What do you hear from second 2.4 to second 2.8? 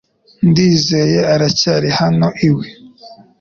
iwe